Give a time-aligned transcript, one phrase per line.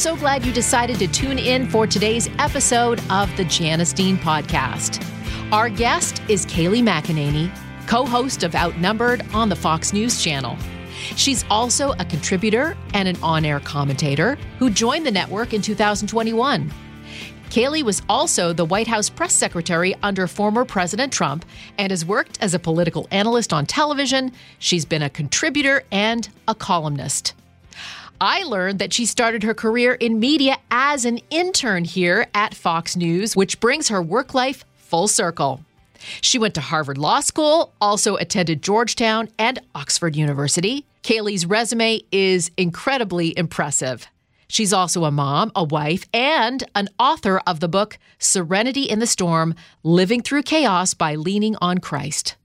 [0.00, 5.04] So glad you decided to tune in for today's episode of the Janice Dean podcast.
[5.52, 7.54] Our guest is Kayleigh McEnany,
[7.86, 10.56] co host of Outnumbered on the Fox News Channel.
[11.16, 16.72] She's also a contributor and an on air commentator who joined the network in 2021.
[17.50, 21.44] Kayleigh was also the White House press secretary under former President Trump
[21.76, 24.32] and has worked as a political analyst on television.
[24.60, 27.34] She's been a contributor and a columnist.
[28.20, 32.94] I learned that she started her career in media as an intern here at Fox
[32.94, 35.64] News, which brings her work life full circle.
[36.20, 40.84] She went to Harvard Law School, also attended Georgetown and Oxford University.
[41.02, 44.06] Kayleigh's resume is incredibly impressive.
[44.48, 49.06] She's also a mom, a wife, and an author of the book Serenity in the
[49.06, 52.36] Storm Living Through Chaos by Leaning on Christ.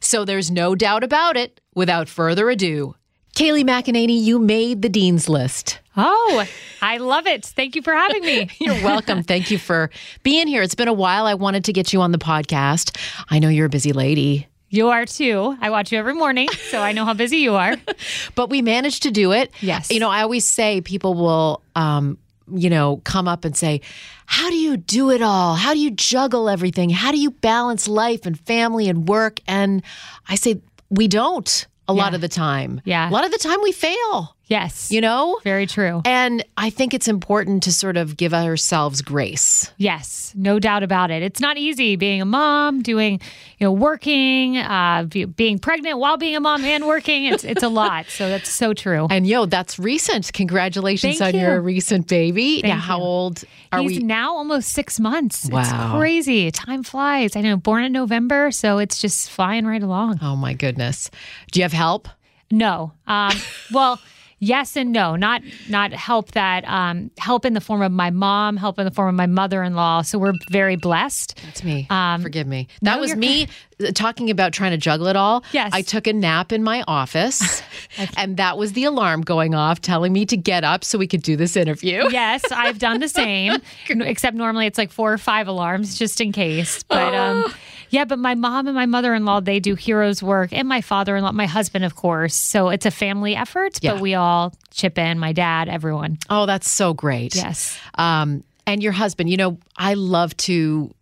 [0.00, 1.60] So there's no doubt about it.
[1.74, 2.94] Without further ado,
[3.38, 5.78] Kayleigh McEnany, you made the Dean's List.
[5.96, 6.44] Oh,
[6.82, 7.46] I love it.
[7.46, 8.50] Thank you for having me.
[8.58, 9.22] You're welcome.
[9.22, 9.90] Thank you for
[10.24, 10.60] being here.
[10.60, 11.24] It's been a while.
[11.24, 12.98] I wanted to get you on the podcast.
[13.30, 14.48] I know you're a busy lady.
[14.70, 15.56] You are too.
[15.60, 17.76] I watch you every morning, so I know how busy you are.
[18.34, 19.52] but we managed to do it.
[19.60, 19.88] Yes.
[19.88, 22.18] You know, I always say people will, um,
[22.52, 23.82] you know, come up and say,
[24.26, 25.54] How do you do it all?
[25.54, 26.90] How do you juggle everything?
[26.90, 29.38] How do you balance life and family and work?
[29.46, 29.84] And
[30.28, 32.02] I say, We don't a yeah.
[32.02, 32.80] lot of the time.
[32.84, 33.08] Yeah.
[33.08, 34.36] A lot of the time we fail.
[34.48, 34.90] Yes.
[34.90, 35.38] You know?
[35.44, 36.00] Very true.
[36.04, 39.70] And I think it's important to sort of give ourselves grace.
[39.76, 41.22] Yes, no doubt about it.
[41.22, 43.20] It's not easy being a mom, doing,
[43.58, 45.04] you know, working, uh,
[45.36, 47.26] being pregnant while being a mom and working.
[47.26, 48.06] It's it's a lot.
[48.08, 49.06] So that's so true.
[49.10, 50.32] And yo, that's recent.
[50.32, 51.46] Congratulations Thank on you.
[51.46, 52.62] your recent baby.
[52.62, 53.04] Thank now, how you.
[53.04, 54.04] old are He's we?
[54.04, 55.48] now almost six months.
[55.50, 55.60] Wow.
[55.60, 56.50] It's crazy.
[56.50, 57.36] Time flies.
[57.36, 60.20] I know, born in November, so it's just flying right along.
[60.22, 61.10] Oh my goodness.
[61.52, 62.08] Do you have help?
[62.50, 62.92] No.
[63.06, 63.36] Um,
[63.72, 64.00] well,
[64.38, 65.16] yes and no.
[65.16, 68.90] Not not help that um, help in the form of my mom, help in the
[68.90, 70.02] form of my mother in law.
[70.02, 71.40] So we're very blessed.
[71.44, 71.86] That's me.
[71.90, 72.68] Um, Forgive me.
[72.82, 73.48] That no, was me
[73.80, 75.44] uh, talking about trying to juggle it all.
[75.52, 75.70] Yes.
[75.72, 77.62] I took a nap in my office,
[78.16, 81.22] and that was the alarm going off telling me to get up so we could
[81.22, 82.08] do this interview.
[82.18, 83.58] Yes, I've done the same.
[83.88, 86.82] except normally it's like four or five alarms just in case.
[86.82, 87.52] But um,
[87.90, 90.80] yeah, but my mom and my mother in law they do heroes work, and my
[90.80, 92.34] father in law, my husband, of course.
[92.34, 93.92] So it's a family effort, Yeah.
[93.94, 95.18] but we all chip in.
[95.18, 96.18] My dad, everyone.
[96.30, 97.34] Oh, that's so great.
[97.34, 97.78] Yes.
[97.96, 100.94] Um, and your husband, you know, I love to,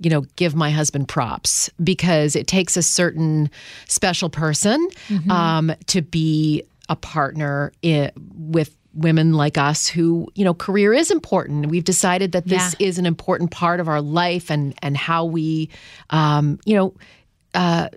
[0.00, 3.50] you know, give my husband props because it takes a certain
[3.86, 5.30] special person Mm-hmm.
[5.30, 11.10] um, to be a partner i with women like us who, you know, career is
[11.10, 11.66] important.
[11.66, 15.68] We've decided that this is an important part of our life and and how we,
[16.10, 16.94] um, you know.
[17.54, 17.88] Uh,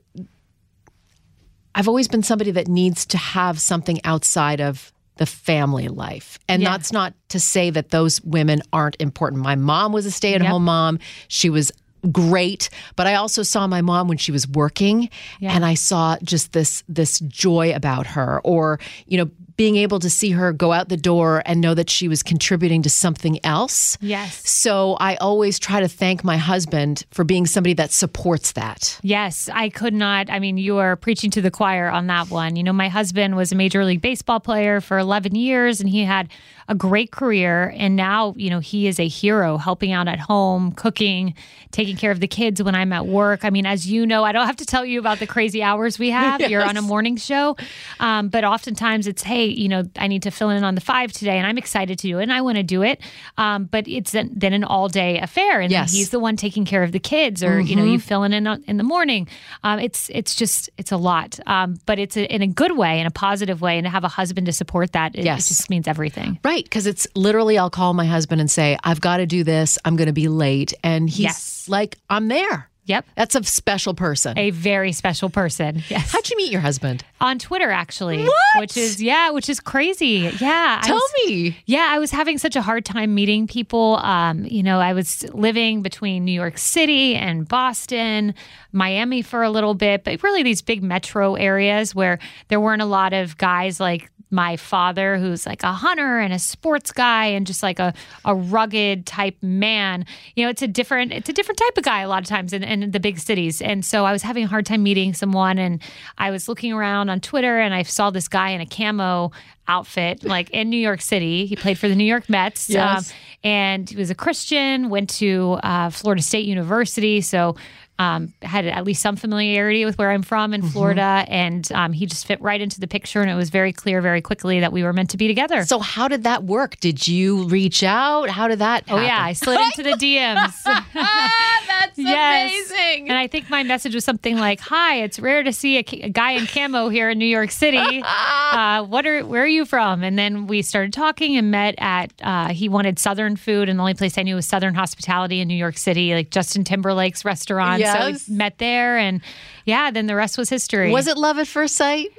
[1.76, 6.40] I've always been somebody that needs to have something outside of the family life.
[6.48, 6.72] And Yeah.
[6.72, 9.42] that's not to say that those women aren't important.
[9.42, 11.00] My mom was a stay at home mom.
[11.28, 11.72] She was
[12.12, 15.54] great, but I also saw my mom when she was working Yeah.
[15.54, 19.30] and I saw just this this joy about her or, you know,
[19.60, 22.82] being able to see her go out the door and know that she was contributing
[22.82, 23.98] to something else.
[24.00, 24.50] Yes.
[24.50, 28.98] So I always try to thank my husband for being somebody that supports that.
[29.04, 30.30] Yes, I could not.
[30.30, 32.56] I mean, you are preaching to the choir on that one.
[32.56, 36.06] You know, my husband was a Major League Baseball player for 11 years and he
[36.06, 36.30] had
[36.70, 37.74] a great career.
[37.76, 41.34] And now, you know, he is a hero helping out at home, cooking,
[41.72, 43.44] taking care of the kids when I'm at work.
[43.44, 45.98] I mean, as you know, I don't have to tell you about the crazy hours
[45.98, 46.42] we have.
[46.50, 47.58] You're on a morning show.
[48.00, 51.12] Um, but oftentimes it's, hey, you know, I need to fill in on the five
[51.12, 53.00] today and I'm excited to do it and I want to do it.
[53.38, 55.62] Um, but it's then then an all day affair.
[55.62, 55.92] And Yes.
[55.92, 58.48] he's the one taking care of the kids or, you know, you fill in in,
[58.68, 59.28] in the morning.
[59.64, 61.40] Um, it's, it's just, it's a lot.
[61.48, 63.78] Um, but it's a, in a good way, in a positive way.
[63.78, 65.46] And to have a husband to support that, it, Yes.
[65.46, 66.40] it just means everything.
[66.44, 69.78] Right, because it's literally I'll call my husband and say, I've got to do this.
[69.86, 70.74] I'm going to be late.
[70.84, 71.66] And he's Yes.
[71.68, 72.69] like, I'm there.
[72.90, 73.06] Yep.
[73.16, 74.38] That's a special person.
[74.38, 75.84] A very special person.
[75.90, 76.12] Yes.
[76.12, 77.06] How'd you meet your husband?
[77.22, 78.24] On Twitter, actually.
[78.24, 78.34] What?
[78.60, 80.32] Which is, yeah, which is crazy.
[80.40, 80.82] Yeah.
[80.84, 81.58] Tell was- me.
[81.68, 83.98] Yeah, I was having such a hard time meeting people.
[83.98, 88.34] Um, you know, I was living between New York City and Boston,
[88.72, 92.86] Miami for a little bit, but really these big metro areas where there weren't a
[92.86, 97.48] lot of guys like my father who's like a hunter and a sports guy and
[97.48, 97.94] just like a,
[98.26, 100.06] a rugged type man.
[100.36, 102.54] You know it's a different it's a different type of guy a lot of times
[102.54, 103.62] in, in the big cities.
[103.62, 105.82] And so i was having a hard time meeting someone and
[106.18, 109.32] i was looking around on twitter and i saw this guy in a camo
[109.68, 111.46] outfit like in new york city.
[111.46, 113.10] He played for the new york mets Yes.
[113.12, 117.22] um, and he was a christian went to uh, florida state university.
[117.22, 117.56] So
[118.00, 120.64] um, had at least some familiarity with where I'm from Mm-hmm.
[120.66, 123.72] in Florida, and um, he just fit right into the picture, and it was very
[123.74, 125.64] clear very quickly that we were meant to be together.
[125.66, 126.80] So how did that work?
[126.80, 128.30] Did you reach out?
[128.30, 130.54] How did that oh yeah, I slid into the DMs.
[130.94, 132.52] That's Yes.
[132.72, 133.10] amazing.
[133.10, 136.10] And I think my message was something like, "Hi, it's rare to see a, a
[136.10, 138.04] guy in camo here in New York City.
[138.50, 142.12] Uh, what are where are you from?" And then we started talking and met at.
[142.22, 145.48] Uh, he wanted Southern food, and the only place I knew was Southern hospitality in
[145.48, 147.80] New York City, like Justin Timberlake's restaurant.
[147.94, 148.24] Yes.
[148.24, 149.22] So we met there, and
[149.66, 150.92] yeah, then the rest was history.
[150.92, 152.10] Was it love at first sight?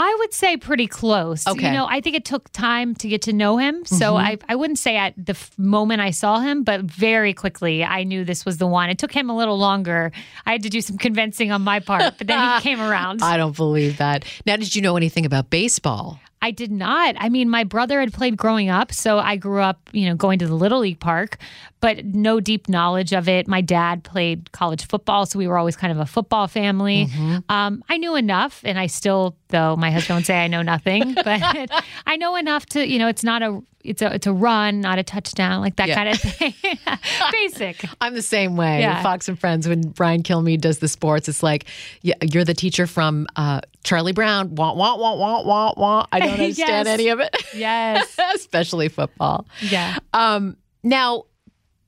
[0.00, 1.44] I would say pretty close.
[1.46, 1.58] Okay.
[1.58, 1.66] Mm-hmm.
[1.66, 3.84] You know, I think it took time to get to know him.
[3.84, 7.82] So I, I wouldn't say at the f- moment I saw him, but very quickly
[7.82, 8.90] I knew this was the one.
[8.90, 10.12] It took him a little longer.
[10.46, 13.22] I had to do some convincing on my part, but then he came around.
[13.24, 14.24] I don't believe that.
[14.46, 16.20] Now, did you know anything about baseball?
[16.40, 17.16] I did not.
[17.18, 20.38] I mean, my brother had played growing up, so I grew up, you know, going
[20.38, 21.38] to the Little League Park,
[21.80, 23.48] but no deep knowledge of it.
[23.48, 27.06] My dad played college football, so we were always kind of a football family.
[27.06, 27.38] Mm-hmm.
[27.50, 31.14] Um, I knew enough, and I still, though my husband would say I know nothing,
[31.24, 31.70] but
[32.06, 34.98] I know enough to, you know, it's not a, it's a, it's a run, not
[34.98, 35.94] a touchdown, like that Yeah.
[35.94, 36.54] kind of thing.
[37.32, 37.84] Basic.
[38.00, 38.80] I'm the same way.
[38.80, 39.02] Yeah.
[39.02, 41.64] Fox and Friends, when Brian Kilmeade does the sports, it's like,
[42.02, 44.54] yeah, you're the teacher from uh, Charlie Brown.
[44.54, 46.06] Wah, wah, wah, wah, wah, wah.
[46.12, 46.86] I don't understand Yes.
[46.86, 48.14] any of it, Yes.
[48.34, 49.46] especially football.
[49.62, 49.96] Yeah.
[50.12, 51.24] Um, now,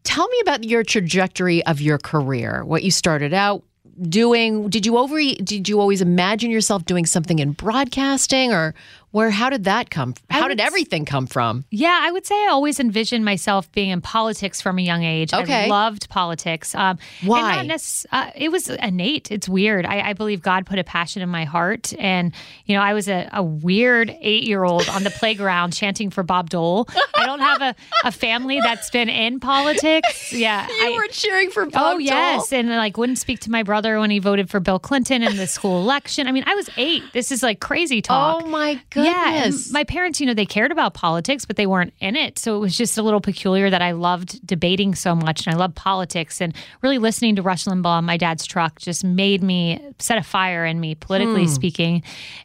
[0.03, 2.65] tell me about your trajectory of your career.
[2.65, 3.63] What you started out
[4.09, 4.71] doing.
[4.71, 5.19] Did you over?
[5.21, 8.75] Did you always imagine yourself doing something in broadcasting, or
[9.13, 9.31] where?
[9.31, 10.15] How did that come?
[10.31, 11.65] How would did everything come from?
[11.71, 15.33] Yeah, I would say I always envisioned myself being in politics from a young age.
[15.33, 15.65] Okay.
[15.65, 16.75] I loved politics.
[16.75, 17.69] Um, Why?
[18.13, 19.31] uh, it was innate.
[19.31, 19.87] It's weird.
[19.87, 21.93] I, I believe God put a passion in my heart.
[21.99, 22.33] And,
[22.67, 26.23] you know, I was a, a weird eight year old on the playground chanting for
[26.23, 26.87] Bob Dole.
[27.17, 27.75] I don't have a,
[28.05, 30.33] a family that's been in politics.
[30.33, 30.67] Yeah.
[30.81, 32.01] You I- were cheering for Bob Oh Dole.
[32.01, 35.37] yes, and like wouldn't speak to my brother when he voted for Bill Clinton in
[35.37, 36.27] the school election.
[36.27, 37.03] I mean, I was eight.
[37.13, 38.43] This is like crazy talk.
[38.43, 39.73] Oh my Yeah, goodness.
[39.73, 42.39] my parents, you know, they cared about politics, but they weren't in it.
[42.39, 45.59] So it was just a little peculiar that I loved debating so much and I
[45.59, 49.81] loved politics and really listening to Rush Limbaugh on my dad's truck just made me
[49.99, 52.03] set a fire in me, politically speaking.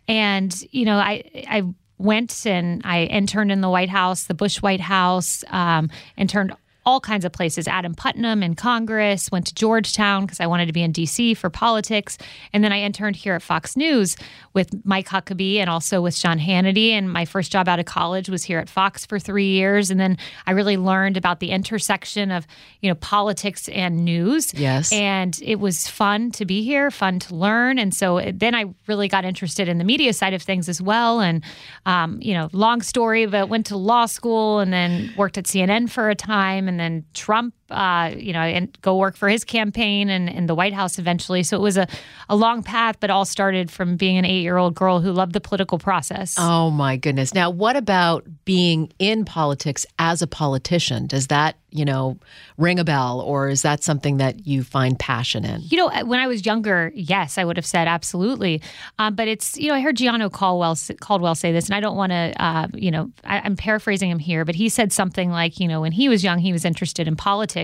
[0.07, 1.63] And, you know, I, I,
[1.98, 6.54] Went and I interned in the White House, the Bush White House, um, interned
[6.86, 7.68] all kinds of places.
[7.68, 11.50] Adam Putnam in Congress, went to Georgetown because I wanted to be in DC for
[11.50, 12.18] politics.
[12.54, 14.16] And then I interned here at Fox News
[14.54, 16.92] with Mike Huckabee and also with Sean Hannity.
[16.92, 19.90] And my first job out of college was here at Fox for three years.
[19.90, 22.46] And then I really learned about the intersection of,
[22.82, 24.54] you know, politics and news.
[24.54, 24.94] Yes.
[24.94, 27.80] And it was fun to be here, fun to learn.
[27.80, 31.20] And so then I really got interested in the media side of things as well.
[31.20, 31.44] And,
[31.88, 35.90] um, you know, long story, but went to law school and then worked at CNN
[35.90, 36.68] for a time.
[36.68, 40.54] And then Trump, uh, you know, and go work for his campaign and in the
[40.54, 41.42] White House eventually.
[41.42, 41.88] So it was a,
[42.30, 45.34] a long path, but all started from being an eight year old girl who loved
[45.34, 46.36] the political process.
[46.38, 47.34] Oh my goodness.
[47.34, 51.08] Now, what about being in politics as a politician?
[51.08, 52.18] Does that, you know,
[52.58, 55.62] ring a bell or is that something that you find passion in?
[55.62, 58.62] You know, when I was younger, yes, I would have said absolutely.
[59.00, 61.98] Um, but it's, you know, I heard Gianno Caldwell, Caldwell say this, and I don't
[61.98, 65.60] want to, uh, you know, I, I'm paraphrasing him here, but he said something like,
[65.60, 67.55] you know, when he was young, he was interested in politics.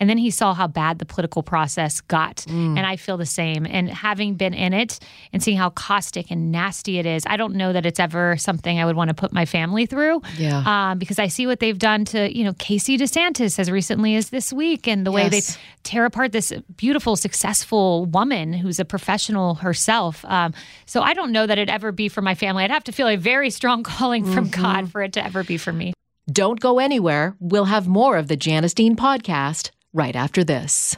[0.00, 2.44] And then he saw how bad the political process got.
[2.46, 3.66] And I feel the same.
[3.66, 4.98] And having been in it
[5.32, 8.78] and seeing how caustic and nasty it is, I don't know that it's ever something
[8.78, 10.22] I would want to put my family through.
[10.36, 10.62] Yeah.
[10.66, 14.30] Um, because I see what they've done to, you know, Casey DeSantis as recently as
[14.30, 15.42] this week and the way they
[15.82, 20.24] tear apart this beautiful, successful woman who's a professional herself.
[20.26, 20.52] Um,
[20.86, 22.64] so I don't know that it'd ever be for my family.
[22.64, 25.56] I'd have to feel a very strong calling from God for it to ever be
[25.56, 25.92] for me.
[26.30, 27.34] Don't go anywhere.
[27.40, 30.96] We'll have more of the Janice Dean podcast right after this.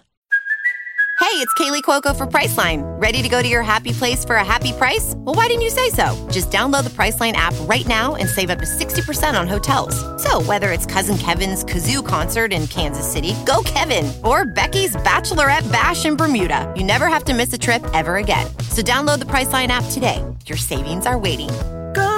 [1.21, 2.83] Hey, it's Kaley Cuoco for Priceline.
[3.00, 5.14] Ready to go to your happy place for a happy price?
[5.16, 6.14] Well, why didn't you say so?
[6.31, 9.97] Just download the Priceline app right now and save up to 60% on hotels.
[10.23, 15.71] So, whether it's Cousin Kevin's Kazoo concert in Kansas City, go Kevin, or Becky's Bachelorette
[15.73, 18.47] Bash in Bermuda, you never have to miss a trip ever again.
[18.71, 20.23] So, download the Priceline app today.
[20.47, 21.50] Your savings are waiting.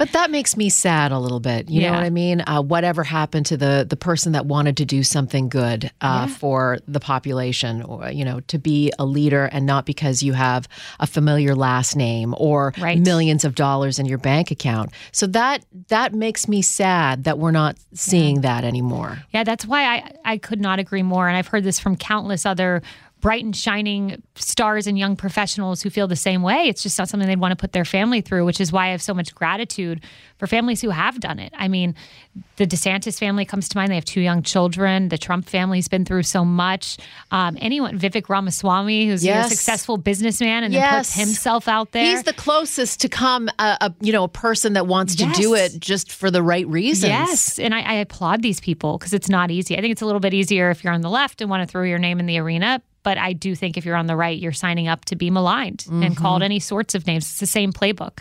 [0.00, 1.68] But that makes me sad a little bit.
[1.68, 1.90] You Yeah.
[1.90, 2.40] know what I mean?
[2.46, 6.78] Uh, whatever happened to the the person that wanted to do something good uh, for
[6.88, 10.66] the population, or you know, to be a leader and not because you have
[11.00, 12.98] a familiar last name or Right.
[12.98, 14.90] millions of dollars in your bank account.
[15.12, 19.18] So that that makes me sad that we're not seeing that anymore.
[19.34, 21.28] Yeah, that's why I, I could not agree more.
[21.28, 22.82] And I've heard this from countless other
[23.20, 26.68] bright and shining stars and young professionals who feel the same way.
[26.68, 28.90] It's just not something they'd want to put their family through, which is why I
[28.90, 30.02] have so much gratitude
[30.38, 31.52] for families who have done it.
[31.56, 31.94] I mean,
[32.56, 33.90] the DeSantis family comes to mind.
[33.90, 35.08] They have two young children.
[35.10, 36.96] The Trump family's been through so much.
[37.30, 39.50] Um, anyone, Vivek Ramaswamy, who's know, a Yes.
[39.50, 42.04] successful businessman and then puts himself out there.
[42.04, 45.54] He's the closest to come a, a you know a person that wants to do
[45.54, 47.10] it just for the right reasons.
[47.10, 49.76] Yes, and I, I applaud these people because it's not easy.
[49.76, 51.70] I think it's a little bit easier if you're on the left and want to
[51.70, 52.80] throw your name in the arena.
[53.02, 55.84] But I do think if you're on the right, you're signing up to be maligned
[55.88, 56.14] and Mm-hmm.
[56.14, 57.24] called any sorts of names.
[57.24, 58.18] It's the same playbook.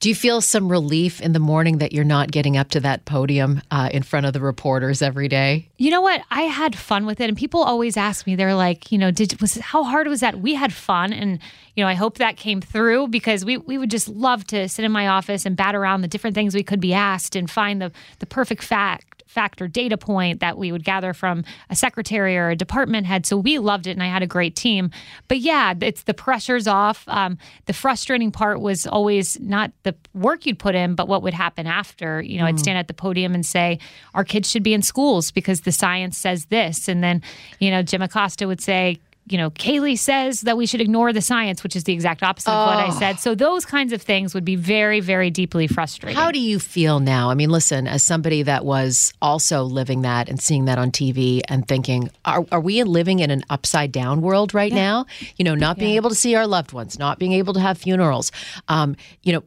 [0.00, 3.04] Do you feel some relief in the morning that you're not getting up to that
[3.04, 5.68] podium uh, in front of the reporters every day?
[5.78, 6.22] You know what?
[6.28, 8.34] I had fun with it, and people always ask me.
[8.34, 10.40] They're like, you know, did was how hard was that?
[10.40, 11.38] We had fun, and
[11.76, 14.84] you know, I hope that came through because we we would just love to sit
[14.84, 17.80] in my office and bat around the different things we could be asked and find
[17.80, 22.36] the the perfect fact fact or data point that we would gather from a secretary
[22.36, 23.26] or a department head.
[23.26, 24.90] So we loved it, and I had a great team.
[25.28, 27.04] But yeah, it's the pressure's off.
[27.08, 31.34] Um, the frustrating part was always not the work you'd put in, but what would
[31.34, 32.20] happen after.
[32.20, 33.78] You know, I'd stand at the podium and say,
[34.14, 37.22] "Our kids should be in schools because the science says this," and then
[37.58, 38.98] you know, Jim Acosta would say.
[39.28, 42.50] You know, Kayleigh says that we should ignore the science, which is the exact opposite
[42.50, 43.20] of what I said.
[43.20, 46.16] So those kinds of things would be very, very deeply frustrating.
[46.16, 47.30] How do you feel now?
[47.30, 51.40] I mean, listen, as somebody that was also living that and seeing that on TV
[51.48, 55.06] and thinking, are, are we living in an upside down world right now?
[55.36, 57.78] You know, not being able to see our loved ones, not being able to have
[57.78, 58.32] funerals,
[58.66, 59.44] um, you know,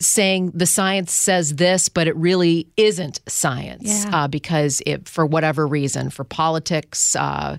[0.00, 4.24] saying the science says this, but it really isn't science Yeah.
[4.24, 7.56] uh, because it, for whatever reason, for politics, uh,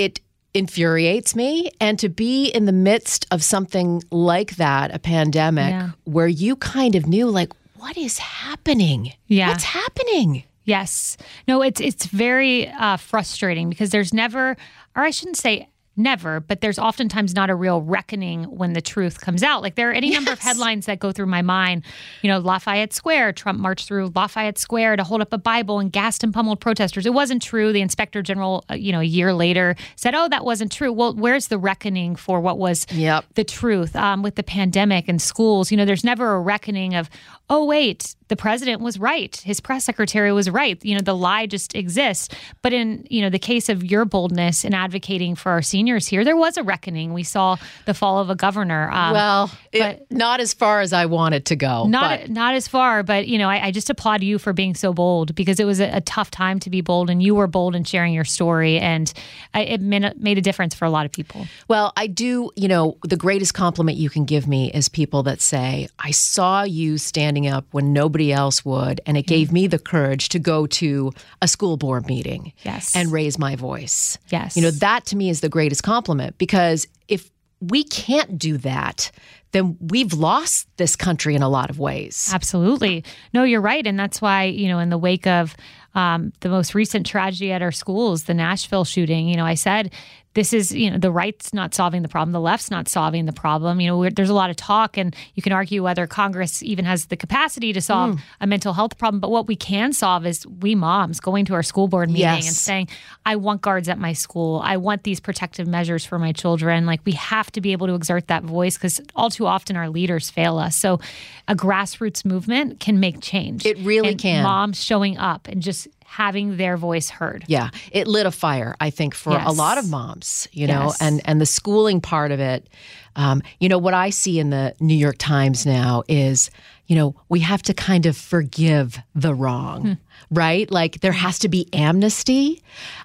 [0.00, 0.20] it
[0.54, 1.70] infuriates me.
[1.80, 5.90] And to be in the midst of something like that, a pandemic, Yeah.
[6.04, 9.12] where you kind of knew, like, what is happening?
[9.26, 9.48] Yeah.
[9.50, 10.44] What's happening?
[10.64, 11.16] Yes.
[11.48, 14.56] No, it's it's very uh, frustrating because there's never,
[14.96, 15.68] or I shouldn't say
[16.00, 19.62] never, but there's oftentimes not a real reckoning when the truth comes out.
[19.62, 21.84] Like there are any number of headlines that go through my mind.
[22.22, 25.92] You know, Lafayette Square, Trump marched through Lafayette Square to hold up a Bible and
[25.92, 27.06] gassed and pummeled protesters.
[27.06, 27.72] It wasn't true.
[27.72, 31.14] The inspector general, uh, you know, a year later said, "Oh, that wasn't true." Well,
[31.14, 33.24] where's the reckoning for what was Yep.
[33.34, 35.70] the truth um, with the pandemic and schools.
[35.70, 37.08] You know, there's never a reckoning of,
[37.48, 39.36] oh, wait, the president was right.
[39.36, 40.82] His press secretary was right.
[40.82, 42.28] You know, the lie just exists.
[42.62, 46.24] But in, you know, the case of your boldness in advocating for our seniors here,
[46.24, 47.12] there was a reckoning.
[47.12, 47.56] We saw
[47.86, 48.90] the fall of a governor.
[48.90, 51.86] Um, Well, it- but- not as far as I want it to go.
[51.86, 54.74] not but not as far, but you know, I, I just applaud you for being
[54.74, 57.46] so bold because it was a, a tough time to be bold, and you were
[57.46, 59.12] bold in sharing your story, and
[59.54, 61.46] I, it made a, made a difference for a lot of people.
[61.68, 65.40] Well, I do, you know, the greatest compliment you can give me is people that
[65.40, 69.78] say, I saw you standing up when nobody else would, and it gave me the
[69.78, 72.94] courage to go to a school board meeting Yes.
[72.94, 74.18] and raise my voice.
[74.28, 74.56] Yes.
[74.56, 79.10] You know, that to me is the greatest compliment because if we can't do that,
[79.52, 82.30] then we've lost this country in a lot of ways.
[82.32, 83.04] Absolutely.
[83.34, 83.86] No, you're right.
[83.86, 85.56] And that's why, you know, in the wake of
[85.94, 89.92] um, the most recent tragedy at our schools, the Nashville shooting, you know, I said,
[90.34, 92.30] this is, you know, the right's not solving the problem.
[92.32, 93.80] The left's not solving the problem.
[93.80, 96.84] You know, we're, there's a lot of talk, and you can argue whether Congress even
[96.84, 98.20] has the capacity to solve Mm.
[98.40, 99.18] a mental health problem.
[99.20, 102.46] But what we can solve is we moms going to our school board meeting Yes.
[102.46, 102.88] and saying,
[103.26, 104.60] I want guards at my school.
[104.64, 106.86] I want these protective measures for my children.
[106.86, 109.88] Like, we have to be able to exert that voice because all too often our
[109.88, 110.76] leaders fail us.
[110.76, 111.00] So,
[111.48, 113.66] a grassroots movement can make change.
[113.66, 114.44] It really And can.
[114.44, 117.44] Moms showing up and just having their voice heard.
[117.46, 121.00] Yeah, it lit a fire, I think, for a lot of moms, you know, Yes.
[121.00, 122.68] and and the schooling part of it.
[123.16, 126.50] Um, you know, what I see in the New York Times now is,
[126.88, 129.92] you know, we have to kind of forgive the wrong, Hmm.
[130.36, 130.68] right?
[130.70, 132.60] Like there has to be amnesty,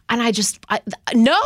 [0.10, 0.80] and I just, I,
[1.14, 1.42] no,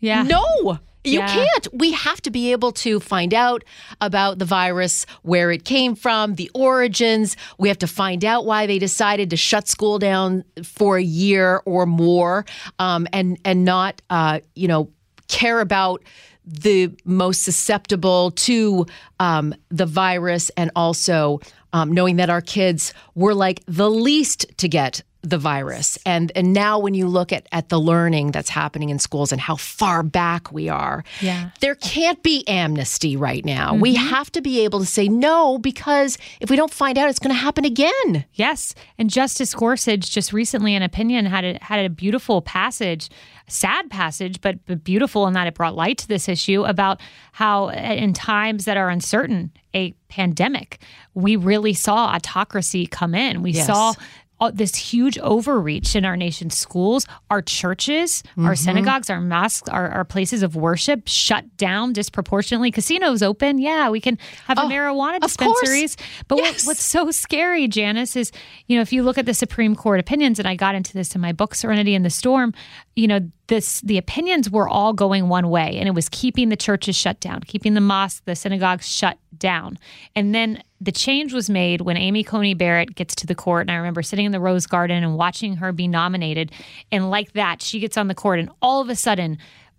[0.00, 0.22] Yeah.
[0.24, 0.78] no.
[1.06, 1.34] You Yeah.
[1.34, 1.68] can't.
[1.72, 3.62] We have to be able to find out
[4.00, 7.36] about the virus, where it came from, the origins.
[7.58, 11.62] We have to find out why they decided to shut school down for a year
[11.64, 12.44] or more,
[12.78, 14.90] um, and and not, uh, you know,
[15.28, 16.02] care about
[16.44, 18.86] the most susceptible to
[19.20, 21.40] um, the virus, and also
[21.72, 26.52] um, knowing that our kids were like the least to get the virus and and
[26.52, 30.02] now when you look at at the learning that's happening in schools and how far
[30.02, 31.50] back we are Yeah.
[31.60, 34.06] there can't be amnesty right now we mm-hmm.
[34.08, 37.34] have to be able to say no because if we don't find out it's going
[37.34, 41.88] to happen again Yes, and Justice Gorsuch just recently, in opinion, had a, had a
[41.88, 43.08] beautiful passage,
[43.48, 47.00] sad passage, but, but beautiful in that it brought light to this issue about
[47.32, 50.80] how, uh, in times that are uncertain, a pandemic,
[51.14, 53.42] we really saw autocracy come in.
[53.42, 53.66] We Yes.
[53.66, 53.94] saw
[54.38, 58.54] Uh, this huge overreach in our nation's schools, our churches, our mm-hmm.
[58.54, 62.70] synagogues, our mosques, our, our places of worship shut down disproportionately.
[62.70, 65.96] Casinos open, yeah, we can have the oh, marijuana dispensaries.
[66.28, 68.30] But what, what's so scary, Janice, is
[68.66, 71.14] you know if you look at the Supreme Court opinions, and I got into this
[71.14, 72.52] in my book Serenity in the Storm,
[72.96, 76.56] you know this the opinions were all going one way, and it was keeping the
[76.56, 79.78] churches shut down, keeping the mosques, the synagogues shut down,
[80.16, 83.70] and then the change was made when Amy Coney Barrett gets to the court, and
[83.70, 86.50] I remember sitting in the Rose Garden and watching her be nominated,
[86.90, 89.38] and like that, she gets on the court, and all of a sudden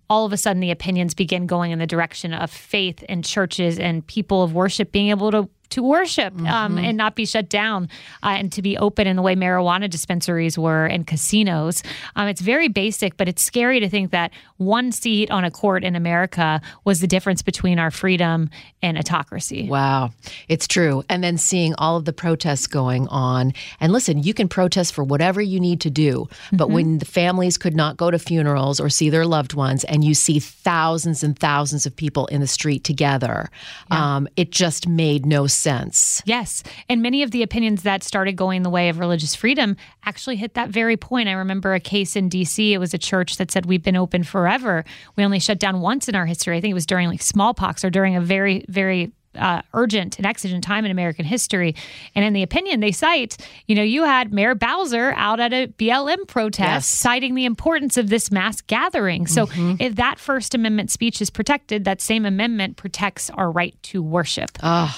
[0.09, 3.77] all of a sudden the opinions begin going in the direction of faith and churches
[3.77, 7.89] and people of worship being able to to worship um, and not be shut down
[8.23, 11.83] uh, and to be open in the way marijuana dispensaries were and casinos.
[12.15, 15.83] Um, it's very basic, but it's scary to think that one seat on a court
[15.83, 18.49] in America was the difference between our freedom
[18.81, 19.67] and autocracy.
[19.67, 20.11] Wow,
[20.47, 21.03] it's true.
[21.09, 23.53] And then seeing all of the protests going on.
[23.79, 27.57] And listen, you can protest for whatever you need to do, but when the families
[27.57, 31.37] could not go to funerals or see their loved ones, and you see thousands and
[31.37, 33.49] thousands of people in the street together,
[33.91, 35.56] um, it just made no sense.
[36.25, 36.63] Yes.
[36.89, 40.53] And many of the opinions that started going the way of religious freedom actually hit
[40.53, 41.29] that very point.
[41.29, 42.71] I remember a case in DC.
[42.71, 44.85] It was a church that said, We've been open forever.
[45.15, 46.57] We only shut down once in our history.
[46.57, 50.25] I think it was during like smallpox or during a very, very uh, urgent and
[50.25, 51.75] exigent time in American history.
[52.15, 55.67] And in the opinion, they cite, you know, you had Mayor Bowser out at a
[55.67, 56.87] BLM protest Yes.
[56.87, 59.27] citing the importance of this mass gathering.
[59.27, 59.47] So
[59.79, 64.51] if that First Amendment speech is protected, that same amendment protects our right to worship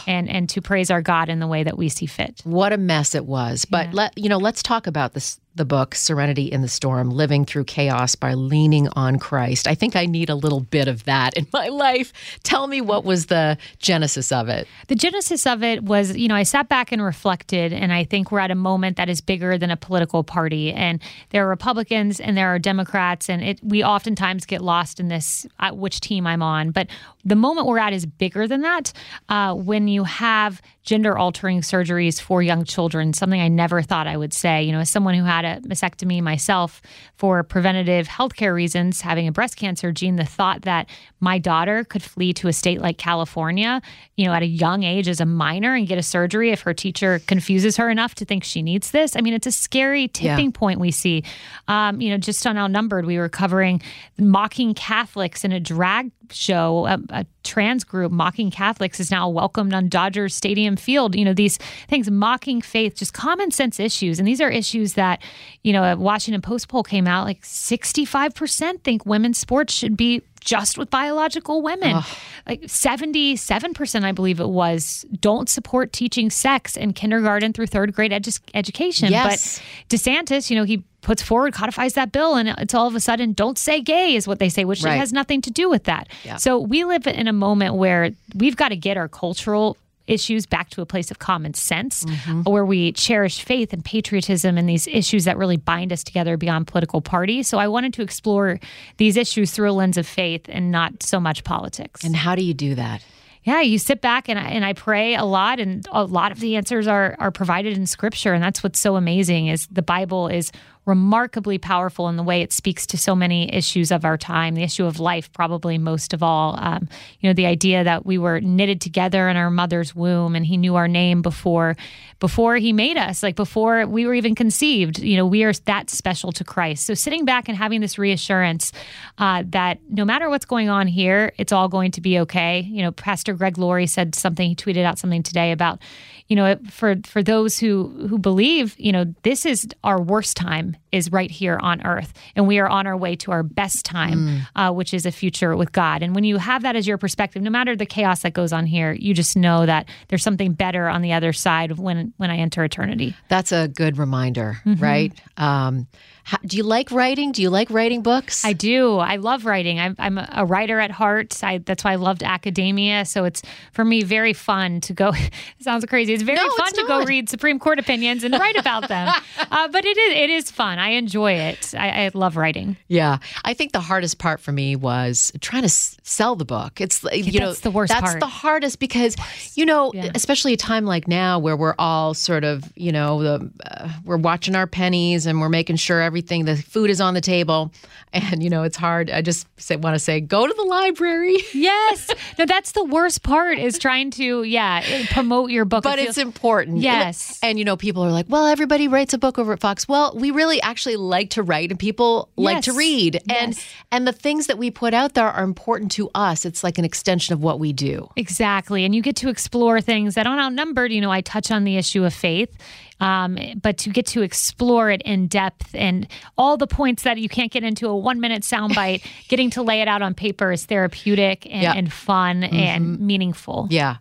[0.08, 2.41] and, and to praise our God in the way that we see fit.
[2.43, 3.65] What a mess it was.
[3.65, 7.43] But let you know, let's talk about this the book Serenity in the Storm, Living
[7.43, 9.67] Through Chaos by Leaning on Christ.
[9.67, 12.13] I think I need a little bit of that in my life.
[12.43, 14.69] Tell me what was the genesis of it.
[14.88, 18.31] The genesis of it was, you know, I sat back and reflected, and I think
[18.31, 20.71] we're at a moment that is bigger than a political party.
[20.71, 25.10] And there are Republicans and there are Democrats, and it we oftentimes get lost in
[25.10, 26.71] this uh, which team I'm on.
[26.71, 26.88] But
[27.25, 28.93] the moment we're at is bigger than that.
[29.27, 34.17] Uh, when you have gender altering surgeries for young children, something I never thought I
[34.17, 34.63] would say.
[34.63, 36.82] You know, as someone who had a mastectomy myself
[37.15, 42.01] for preventative healthcare reasons, having a breast cancer gene, the thought that my daughter could
[42.01, 43.82] flee to a state like California,
[44.15, 46.73] you know, at a young age as a minor and get a surgery if her
[46.73, 49.15] teacher confuses her enough to think she needs this.
[49.15, 51.23] I mean, it's a scary tipping point we see.
[51.67, 53.82] Um, you know, just on Outnumbered, we were covering
[54.17, 59.73] mocking Catholics in a drag show, a, a trans group mocking Catholics is now welcomed
[59.73, 61.15] on Dodger Stadium Field.
[61.15, 64.19] You know, these things mocking faith, just common sense issues.
[64.19, 65.21] And these are issues that,
[65.63, 70.21] you know, a Washington Post poll came out like 65% think women's sports should be
[70.39, 72.01] just with biological women.
[72.47, 78.11] Like 77%, I believe it was, don't support teaching sex in kindergarten through third grade
[78.11, 79.11] edu- education.
[79.11, 79.59] Yes.
[79.89, 82.99] But DeSantis, you know, he puts forward, codifies that bill, and it's all of a
[82.99, 84.97] sudden, don't say gay is what they say, which Right.
[84.97, 86.07] has nothing to do with that.
[86.23, 86.38] Yeah.
[86.38, 89.77] So we live in a moment where we've got to get our cultural
[90.09, 92.41] issues back to a place of common sense mm-hmm.
[92.41, 96.67] where we cherish faith and patriotism and these issues that really bind us together beyond
[96.67, 97.47] political parties.
[97.47, 98.59] So I wanted to explore
[98.97, 102.03] these issues through a lens of faith and not so much politics.
[102.03, 103.03] And how do you do that?
[103.43, 106.39] Yeah, you sit back and I, and I pray a lot, and a lot of
[106.39, 110.27] the answers are are provided in Scripture, and that's what's so amazing is the Bible
[110.27, 110.51] is
[110.89, 114.56] remarkably powerful in the way it speaks to so many issues of our time.
[114.56, 116.58] The issue of life, probably most of all.
[116.60, 120.45] Um, you know, the idea that we were knitted together in our mother's womb, and
[120.45, 121.78] He knew our name before
[122.19, 124.99] before He made us, like before we were even conceived.
[124.99, 126.86] You know, we are that special to Christ.
[126.86, 128.71] So sitting back and having this reassurance
[129.19, 132.62] uh, that no matter what's going on here, it's all going to be okay.
[132.62, 134.49] You know, Pastor Greg Laurie said something.
[134.49, 135.80] He tweeted out something today about,
[136.28, 140.75] you know, for for those who who believe, you know, this is our worst time
[140.91, 144.17] is right here on earth, and we are on our way to our best time,
[144.17, 144.41] mm.
[144.55, 146.01] uh, which is a future with God.
[146.01, 148.65] And when you have that as your perspective, no matter the chaos that goes on
[148.65, 152.37] here, you just know that there's something better on the other side when when I
[152.37, 153.15] enter eternity.
[153.27, 154.83] That's a good reminder, mm-hmm.
[154.83, 155.21] right?
[155.37, 155.87] Um,
[156.29, 157.31] how, do you like writing?
[157.31, 158.45] Do you like writing books?
[158.45, 158.97] I do.
[158.97, 159.79] I love writing.
[159.79, 161.43] I'm, I'm a writer at heart.
[161.43, 163.05] I, that's why I loved academia.
[163.05, 165.09] So it's for me very fun to go.
[165.15, 166.13] it sounds crazy.
[166.13, 169.11] It's very no, fun it's to go read Supreme Court opinions and write about them.
[169.39, 170.77] uh, but it is it is fun.
[170.77, 171.73] I enjoy it.
[171.73, 172.77] I, I, love writing.
[172.87, 176.79] Yeah, I think the hardest part for me was trying to s- sell the book.
[176.79, 177.91] It's you yeah, know that's the worst.
[177.91, 178.19] That's part.
[178.19, 179.15] the hardest because
[179.55, 180.11] you know, yeah.
[180.13, 184.17] especially a time like now where we're all sort of you know the uh, we're
[184.17, 187.71] watching our pennies and we're making sure everything the food is on the table.
[188.12, 189.12] And you know it's hard.
[189.12, 191.38] I just say, want to say go to the library.
[191.53, 192.10] Yes.
[192.38, 195.84] No that's the worst part is trying to yeah promote your book.
[195.84, 196.77] But it's important.
[196.77, 197.39] Yes.
[197.43, 199.88] and, and, you know people are like well everybody writes a book over at fox.
[199.88, 202.45] Well we really actually like to write and people yes.
[202.45, 203.21] like to read.
[203.25, 203.38] Yes.
[203.41, 206.45] and and the things that we put out there are important to us.
[206.45, 208.10] It's like an extension of what we do.
[208.15, 208.86] Exactly.
[208.86, 210.91] And you get to explore things that aren't outnumbered.
[210.91, 212.55] You know i touch on the issue of faith
[212.99, 216.07] um, but to get to explore it in depth and
[216.38, 219.81] all the points that you can't get into a one minute soundbite, getting to lay
[219.81, 221.73] it out on paper is therapeutic and, yeah.
[221.73, 222.55] and fun mm-hmm.
[222.55, 223.67] and meaningful.
[223.69, 223.97] Yeah.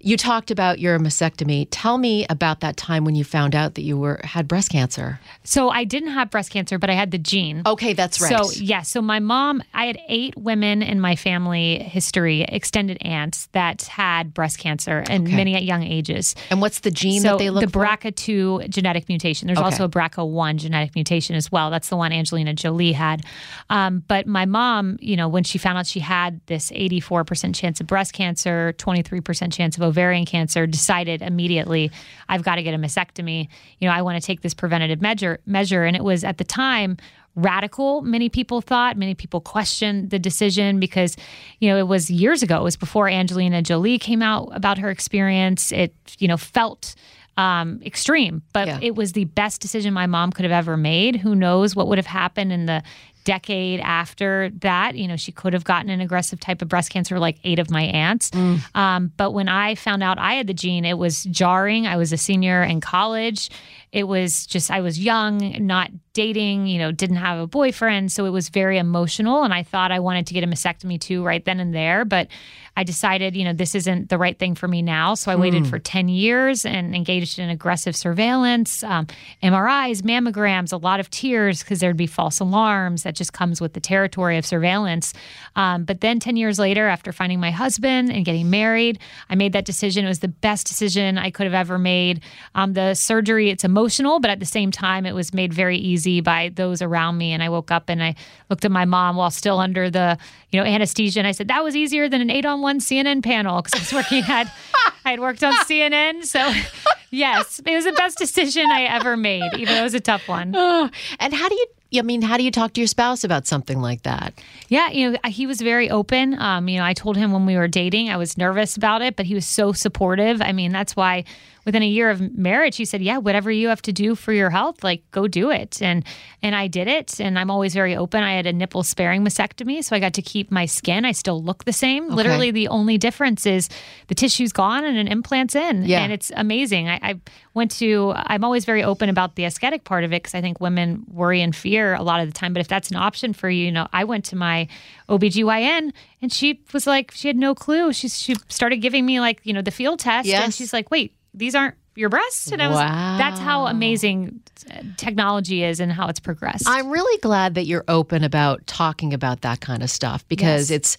[0.00, 1.68] You talked about your mastectomy.
[1.70, 5.20] Tell me about that time when you found out that you were had breast cancer.
[5.44, 7.62] So I didn't have breast cancer, but I had the gene.
[7.64, 8.44] Okay, that's right.
[8.44, 13.46] So yeah, so my mom, I had eight women in my family history, extended aunts
[13.52, 15.36] that had breast cancer, and okay.
[15.36, 16.34] many at young ages.
[16.50, 19.46] And what's the gene so that they look the BRCA2 2 genetic mutation.
[19.46, 19.64] There's okay.
[19.64, 21.70] also a BRCA1 genetic mutation as well.
[21.70, 23.24] That's the one Angelina Jolie had.
[23.68, 27.80] Um, but my mom, you know, when she found out she had this 84% chance
[27.80, 31.90] of breast cancer, 23% chance of ovarian cancer, decided immediately,
[32.28, 33.48] I've got to get a mastectomy.
[33.80, 35.84] You know, I want to take this preventative measure measure.
[35.84, 36.96] And it was at the time
[37.34, 41.16] radical many people thought many people questioned the decision because
[41.60, 44.90] you know it was years ago it was before angelina jolie came out about her
[44.90, 46.94] experience it you know felt
[47.36, 48.78] um, extreme, but yeah.
[48.82, 51.16] it was the best decision my mom could have ever made.
[51.16, 52.82] Who knows what would have happened in the
[53.24, 54.96] decade after that.
[54.96, 57.70] You know, she could have gotten an aggressive type of breast cancer like eight of
[57.70, 58.30] my aunts.
[58.30, 58.76] Mm.
[58.76, 61.86] Um, but when I found out I had the gene, it was jarring.
[61.86, 63.50] I was a senior in college.
[63.92, 68.12] It was just, I was young, not dating, you know, didn't have a boyfriend.
[68.12, 69.44] So it was very emotional.
[69.44, 72.04] And I thought I wanted to get a mastectomy too, right then and there.
[72.04, 72.28] But
[72.76, 75.14] I decided, you know, this isn't the right thing for me now.
[75.14, 75.70] So I waited mm.
[75.70, 79.06] for 10 years and engaged in aggressive surveillance, um,
[79.42, 83.02] MRIs, mammograms, a lot of tears because there'd be false alarms.
[83.02, 85.12] That just comes with the territory of surveillance.
[85.54, 89.52] Um, but then 10 years later, after finding my husband and getting married, I made
[89.52, 90.06] that decision.
[90.06, 92.22] It was the best decision I could have ever made.
[92.54, 96.20] Um, the surgery, it's emotional, but at the same time, it was made very easy
[96.20, 97.32] by those around me.
[97.32, 98.14] And I woke up and I
[98.48, 100.16] looked at my mom while still under the,
[100.50, 101.18] you know, anesthesia.
[101.18, 103.82] And I said, that was easier than an eight on one CNN panel because I
[103.82, 104.46] was working at,
[105.04, 106.24] I had worked on CNN.
[106.24, 106.52] So,
[107.10, 110.28] yes, it was the best decision I ever made, even though it was a tough
[110.28, 110.54] one.
[111.18, 113.82] and how do you I mean, how do you talk to your spouse about something
[113.82, 114.32] like that?
[114.68, 116.38] Yeah, you know, he was very open.
[116.38, 119.14] Um, you know, I told him when we were dating, I was nervous about it,
[119.14, 120.40] but he was so supportive.
[120.40, 121.24] I mean, that's why
[121.64, 124.50] within a year of marriage, he said, "Yeah, whatever you have to do for your
[124.50, 126.04] health, like go do it." And
[126.42, 127.20] and I did it.
[127.20, 128.22] And I'm always very open.
[128.22, 131.04] I had a nipple sparing mastectomy, so I got to keep my skin.
[131.04, 132.06] I still look the same.
[132.06, 132.14] Okay.
[132.14, 133.68] Literally, the only difference is
[134.08, 135.84] the tissue's gone and an implant's in.
[135.84, 136.02] Yeah.
[136.02, 136.88] and it's amazing.
[136.88, 137.20] I, I
[137.54, 138.12] went to.
[138.16, 141.40] I'm always very open about the aesthetic part of it because I think women worry
[141.40, 142.52] and fear a lot of the time.
[142.52, 144.68] But if that's an option for you, you know, I went to my
[145.08, 147.92] OBGYN and she was like, she had no clue.
[147.92, 150.42] She she started giving me like you know the field test, yes.
[150.42, 153.18] and she's like, wait these aren't your breasts and I was wow.
[153.18, 154.40] that's how amazing
[154.70, 156.64] uh, technology is and how it's progressed.
[156.66, 160.76] I'm really glad that you're open about talking about that kind of stuff because yes.
[160.76, 160.96] it's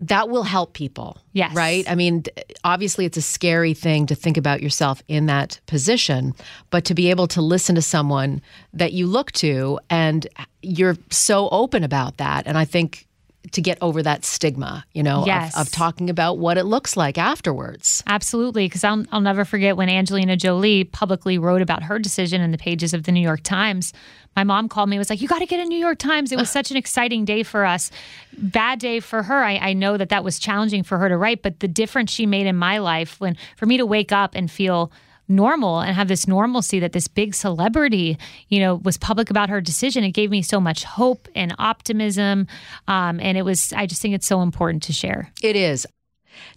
[0.00, 1.18] that will help people.
[1.32, 1.54] Yes.
[1.54, 1.88] Right?
[1.88, 2.24] I mean,
[2.64, 6.34] obviously it's a scary thing to think about yourself in that position,
[6.70, 10.26] but to be able to listen to someone that you look to and
[10.62, 13.06] you're so open about that and I think
[13.52, 15.54] to get over that stigma, you know, yes.
[15.54, 18.02] of, of, talking about what it looks like afterwards.
[18.06, 18.66] Absolutely.
[18.66, 22.58] Because I'll, I'll never forget when Angelina Jolie publicly wrote about her decision in the
[22.58, 23.92] pages of the New York Times.
[24.34, 26.32] My mom called me, and was like, You got to get a New York Times.
[26.32, 27.90] It was such an exciting day for us.
[28.36, 29.44] Bad day for her.
[29.44, 32.26] I, I know that that was challenging for her to write, but the difference she
[32.26, 34.90] made in my life when for me to wake up and feel
[35.28, 39.60] normal and have this normalcy that this big celebrity, you know, was public about her
[39.60, 40.04] decision.
[40.04, 42.46] It gave me so much hope and optimism.
[42.88, 45.32] Um, and it was, I just think it's so important to share.
[45.42, 45.86] It is.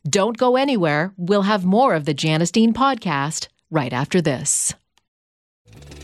[0.08, 1.14] Don't go anywhere.
[1.18, 4.74] We'll have more of the Janice Dean podcast right after this.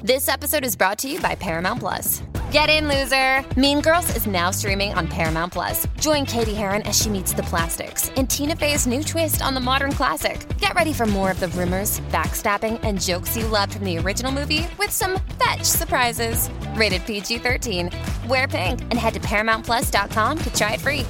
[0.04, 2.22] This episode is brought to you by Paramount Plus.
[2.54, 3.44] Get in, loser!
[3.60, 5.88] Mean Girls is now streaming on Paramount Plus.
[6.00, 9.60] Join Cady Heron as she meets the plastics in Tina Fey's new twist on the
[9.60, 10.46] modern classic.
[10.60, 14.32] Get ready for more of the rumors, backstabbing, and jokes you loved from the original
[14.32, 16.48] movie with some fetch surprises.
[16.76, 17.90] Rated PG 13.
[18.28, 21.08] Wear pink and head to ParamountPlus.com to try it free.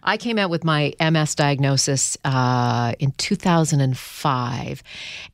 [0.00, 4.82] I came out with my MS diagnosis uh, in 2005.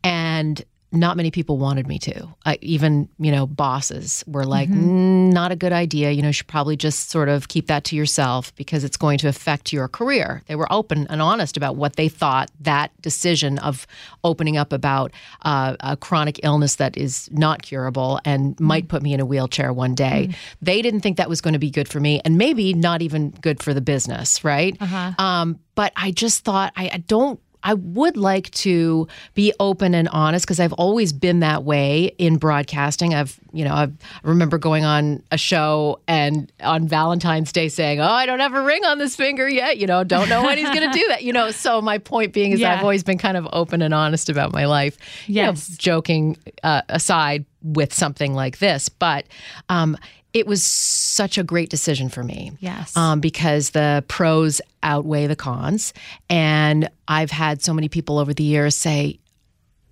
[0.02, 2.26] And not many people wanted me to.
[2.46, 6.10] Uh, even, you know, bosses were like, mm, not a good idea.
[6.10, 9.18] You know, you should probably just sort of keep that to yourself because it's going
[9.18, 10.42] to affect your career.
[10.46, 13.86] They were open and honest about what they thought that decision of
[14.24, 19.12] opening up about uh, a chronic illness that is not curable and might put me
[19.12, 20.30] in a wheelchair one day.
[20.62, 23.30] They didn't think that was going to be good for me and maybe not even
[23.30, 24.76] good for the business, right?
[25.18, 30.08] Um, but I just thought, I, I don't I would like to be open and
[30.08, 33.14] honest because I've always been that way in broadcasting.
[33.14, 33.92] I've, you know, I've,
[34.24, 38.54] I remember going on a show and on Valentine's Day saying, "Oh, I don't have
[38.54, 41.06] a ring on this finger yet." You know, don't know when he's going to do
[41.08, 41.22] that.
[41.22, 42.74] You know, so my point being is Yeah.
[42.74, 44.96] I've always been kind of open and honest about my life.
[45.26, 45.68] You know, Yes.
[45.76, 49.26] joking uh, aside with something like this, but
[49.68, 49.96] um,
[50.34, 52.96] it was such a great decision for me Yes.
[52.96, 55.94] um, because the pros outweigh the cons.
[56.28, 59.18] And I've had so many people over the years say,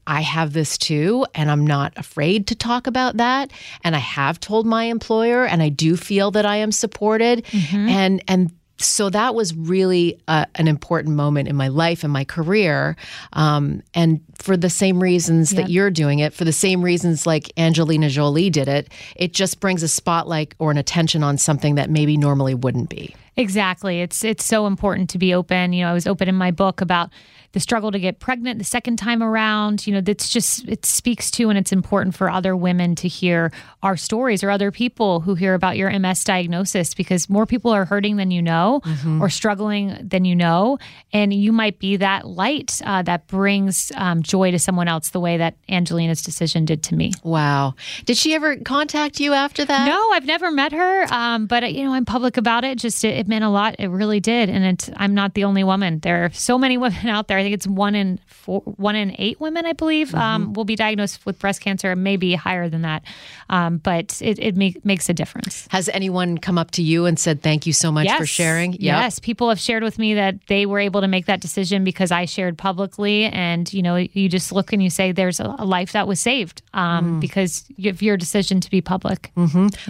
[0.07, 3.51] I have this too, and I'm not afraid to talk about that.
[3.83, 7.45] And I have told my employer, and I do feel that I am supported.
[7.73, 12.25] And and so that was really uh, an important moment in my life and my
[12.25, 12.97] career.
[13.33, 17.51] Um, and for the same reasons that you're doing it, for the same reasons like
[17.57, 21.91] Angelina Jolie did it, it just brings a spotlight or an attention on something that
[21.91, 23.15] maybe normally wouldn't be.
[23.37, 24.01] Exactly.
[24.01, 25.73] It's it's so important to be open.
[25.75, 27.11] You know, I was open in my book about
[27.57, 29.87] the struggle to get pregnant the second time around.
[29.87, 33.51] You know, that's just it speaks to and it's important for other women to hear
[33.83, 37.87] our stories or other people who hear about your MS diagnosis because more people are
[37.87, 38.83] hurting than you know
[39.23, 40.77] or struggling than you know,
[41.15, 45.21] and you might be that light uh, that brings um, joy to someone else the
[45.21, 47.11] way that Angelina's decision did to me.
[47.23, 47.75] Wow.
[48.05, 49.87] Did she ever contact you after that?
[49.87, 52.77] No, I've never met her, um, but you know, I'm public about it.
[52.77, 53.77] Just it, it meant a lot.
[53.79, 56.01] It really did, and it's, I'm not the only woman.
[56.01, 57.46] There are so many women out there.
[57.47, 61.25] Think it's one in four, one in eight women, I believe, um, will be diagnosed
[61.25, 63.05] with breast cancer, maybe higher than that.
[63.49, 65.69] Um, but it, it make, makes a difference.
[65.71, 68.73] Has anyone come up to you and said thank you so much for sharing?
[68.73, 68.81] Yep.
[68.81, 72.11] Yes, people have shared with me that they were able to make that decision because
[72.11, 75.93] I shared publicly, and you know, you just look and you say, "There's a, life
[75.93, 79.31] that was saved um, because of your decision to be public."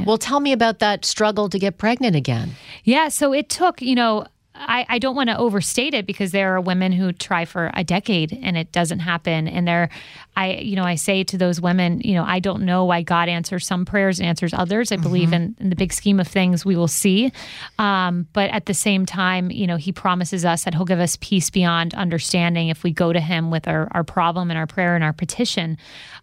[0.04, 2.50] Well, tell me about that struggle to get pregnant again.
[2.84, 4.26] Yeah, so it took, you know,
[4.58, 7.84] I, I don't want to overstate it because there are women who try for a
[7.84, 9.46] decade and it doesn't happen.
[9.48, 9.90] And there,
[10.36, 13.28] I, you know, I say to those women, you know, I don't know why God
[13.28, 14.92] answers some prayers and answers others.
[14.92, 17.32] I believe in, in the big scheme of things, we will see.
[17.78, 21.16] Um, but at the same time, you know, He promises us that He'll give us
[21.20, 24.94] peace beyond understanding if we go to Him with our, our problem and our prayer
[24.94, 25.78] and our petition.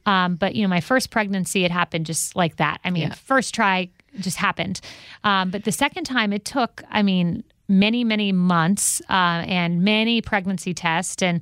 [0.05, 2.79] Um, but, you know, my first pregnancy, it happened just like that.
[2.83, 3.13] I mean, Yeah.
[3.13, 4.79] first try just happened.
[5.23, 7.43] Um, but the second time it took, I mean,
[7.79, 11.41] many, many months uh, and many pregnancy tests, and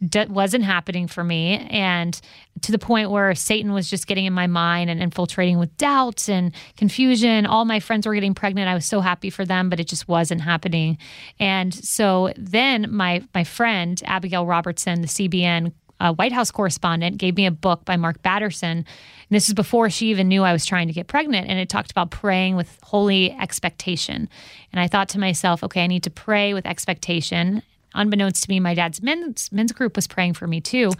[0.00, 1.58] that wasn't happening for me.
[1.70, 2.20] And
[2.62, 6.28] to the point where Satan was just getting in my mind and infiltrating with doubts
[6.28, 7.46] and confusion.
[7.46, 8.68] All my friends were getting pregnant.
[8.68, 10.98] I was so happy for them, but it just wasn't happening.
[11.38, 17.36] And so then my my friend Abigail Robertson, the CBN a White House correspondent, gave
[17.36, 18.78] me a book by Mark Batterson.
[18.78, 18.86] And
[19.30, 21.48] this is before she even knew I was trying to get pregnant.
[21.48, 24.28] And it talked about praying with holy expectation.
[24.72, 27.62] And I thought to myself, okay, I need to pray with expectation.
[27.94, 30.90] Unbeknownst to me, my dad's men's, men's group was praying for me too.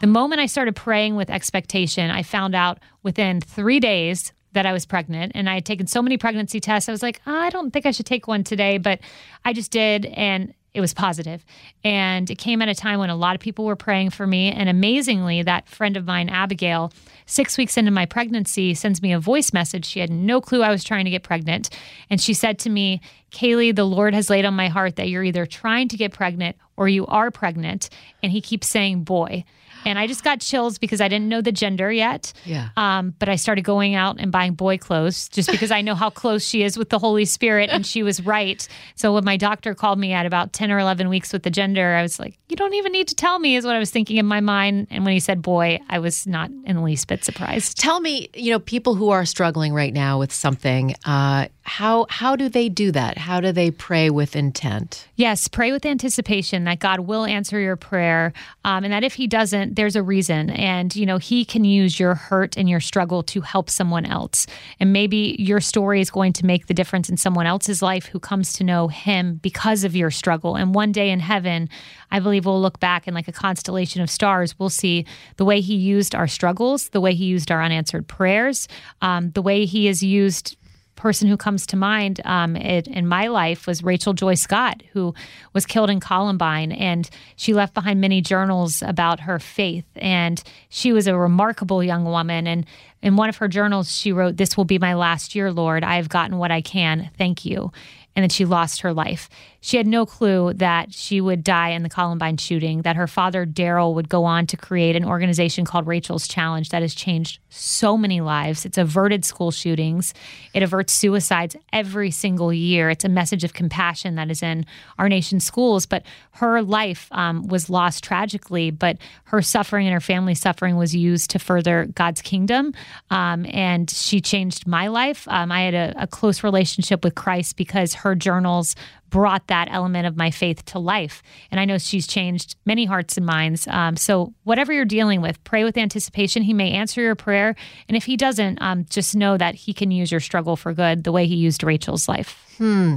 [0.00, 4.72] The moment I started praying with expectation, I found out within three days that I
[4.72, 6.88] was pregnant and I had taken so many pregnancy tests.
[6.88, 9.00] I was like, ah, I don't think I should take one today, but
[9.44, 10.04] I just did.
[10.04, 11.44] And it was positive.
[11.84, 14.50] And it came at a time when a lot of people were praying for me.
[14.50, 16.92] And amazingly, that friend of mine, Abigail,
[17.26, 19.84] six weeks into my pregnancy, sends me a voice message.
[19.84, 21.68] She had no clue I was trying to get pregnant.
[22.08, 23.00] And she said to me,
[23.32, 26.56] Kayleigh, the Lord has laid on my heart that you're either trying to get pregnant
[26.76, 27.90] or you are pregnant.
[28.22, 29.44] And he keeps saying, boy.
[29.84, 32.32] And I just got chills because I didn't know the gender yet.
[32.44, 32.70] Yeah.
[32.76, 36.10] Um, but I started going out and buying boy clothes just because I know how
[36.22, 38.66] close she is with the Holy Spirit, and she was right.
[38.94, 41.94] So when my doctor called me at about ten or eleven weeks with the gender,
[41.94, 44.16] I was like, "You don't even need to tell me," is what I was thinking
[44.16, 44.86] in my mind.
[44.90, 47.78] And when he said boy, I was not in the least bit surprised.
[47.78, 52.36] Tell me, you know, people who are struggling right now with something, uh, how how
[52.36, 53.18] do they do that?
[53.18, 55.08] How do they pray with intent?
[55.16, 58.32] Yes, pray with anticipation that God will answer your prayer,
[58.64, 60.50] um, and that if He doesn't, there's a reason.
[60.50, 64.46] And you know, He can use your hurt and your struggle to help someone else.
[64.78, 68.20] And maybe your story is going to make the difference in someone else's life who
[68.20, 70.56] comes to know Him because of your struggle.
[70.56, 71.68] And one day in heaven,
[72.10, 75.06] I believe we'll look back and like a constellation of stars, we'll see
[75.36, 78.68] the way He used our struggles, the way He used our unanswered prayers,
[79.00, 80.56] um, the way He has used
[80.96, 85.14] person who comes to mind um, it, in my life was Rachel Joy Scott, who
[85.52, 86.72] was killed in Columbine.
[86.72, 89.86] And she left behind many journals about her faith.
[89.96, 92.46] And she was a remarkable young woman.
[92.46, 92.66] And
[93.02, 95.82] in one of her journals, she wrote, This will be my last year, Lord.
[95.82, 97.10] I have gotten what I can.
[97.18, 97.72] Thank you.
[98.14, 99.28] And then she lost her life.
[99.60, 103.46] She had no clue that she would die in the Columbine shooting, that her father,
[103.46, 107.96] Darrell, would go on to create an organization called Rachel's Challenge that has changed so
[107.96, 108.64] many lives.
[108.64, 110.14] It's averted school shootings,
[110.52, 112.90] it averts suicides every single year.
[112.90, 114.66] It's a message of compassion that is in
[114.98, 115.86] our nation's schools.
[115.86, 120.94] But her life um, was lost tragically, but her suffering and her family's suffering was
[120.94, 122.74] used to further God's kingdom.
[123.10, 125.28] Um, and she changed my life.
[125.28, 128.74] Um, I had a, a close relationship with Christ because her journals
[129.08, 131.22] brought that element of my faith to life.
[131.50, 133.68] And I know she's changed many hearts and minds.
[133.68, 136.42] Um, so, whatever you're dealing with, pray with anticipation.
[136.42, 137.54] He may answer your prayer.
[137.88, 141.04] And if he doesn't, um, just know that he can use your struggle for good
[141.04, 142.38] the way he used Rachel's life.
[142.58, 142.96] Hmm.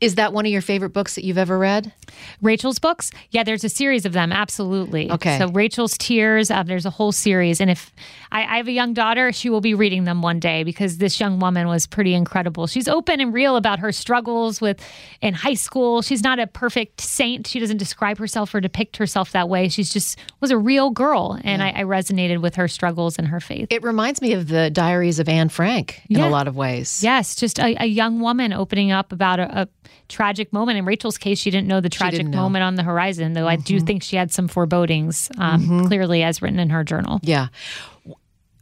[0.00, 1.92] Is that one of your favorite books that you've ever read?
[2.40, 3.10] Rachel's books?
[3.30, 4.30] Yeah, there's a series of them.
[4.30, 5.10] Absolutely.
[5.10, 5.38] Okay.
[5.38, 7.60] So Rachel's Tears, uh, there's a whole series.
[7.60, 7.92] And if
[8.30, 11.18] I, I, have a young daughter, she will be reading them one day because this
[11.18, 12.68] young woman was pretty incredible.
[12.68, 14.80] She's open and real about her struggles with
[15.20, 16.00] in high school.
[16.02, 17.48] She's not a perfect saint.
[17.48, 19.68] She doesn't describe herself or depict herself that way.
[19.68, 21.72] She's just was a real girl, and yeah.
[21.74, 23.66] I, I, resonated with her struggles and her faith.
[23.70, 26.28] It reminds me of the Diaries of Anne Frank in yeah.
[26.28, 27.02] a lot of ways.
[27.02, 29.68] Yes, just a, a young woman opening up about a, a
[30.08, 30.78] tragic moment.
[30.78, 32.36] In Rachel's case, she didn't know the tragic know.
[32.36, 33.48] moment on the horizon, though mm-hmm.
[33.48, 33.86] I do mm-hmm.
[33.86, 35.86] think she had some forebodings, um, mm-hmm.
[35.86, 37.20] clearly as written in her journal.
[37.22, 37.48] Yeah.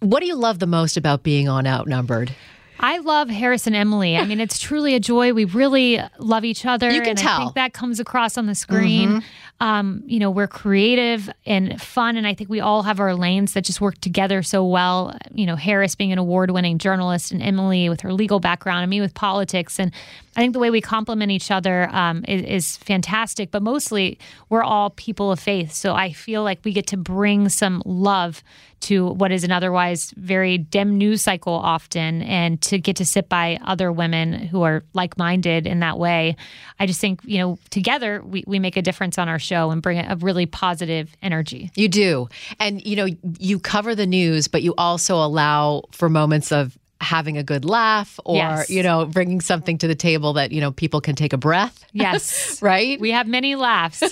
[0.00, 2.32] What do you love the most about being on Outnumbered?
[2.78, 4.16] I love Harris and Emily.
[4.16, 5.32] I mean, it's truly a joy.
[5.32, 6.90] We really love each other.
[6.90, 7.40] You can and tell.
[7.40, 9.08] I think that comes across on the screen.
[9.08, 9.55] Mm-hmm.
[9.58, 13.54] Um, you know, we're creative and fun, and I think we all have our lanes
[13.54, 15.16] that just work together so well.
[15.32, 18.90] You know, Harris being an award winning journalist, and Emily with her legal background, and
[18.90, 19.78] me with politics.
[19.80, 19.92] And
[20.36, 24.18] I think the way we complement each other um, is, is fantastic, but mostly
[24.50, 25.72] we're all people of faith.
[25.72, 28.42] So I feel like we get to bring some love
[28.78, 33.28] to what is an otherwise very dim news cycle often and to get to sit
[33.28, 36.36] by other women who are like-minded in that way
[36.78, 39.80] i just think you know together we, we make a difference on our show and
[39.80, 41.70] bring a really positive energy.
[41.74, 42.28] You do.
[42.58, 43.06] And you know
[43.38, 48.18] you cover the news but you also allow for moments of having a good laugh
[48.24, 48.70] or yes.
[48.70, 51.84] you know bringing something to the table that you know people can take a breath.
[51.96, 52.60] Yes.
[52.60, 53.00] Right?
[53.00, 54.02] We have many laughs.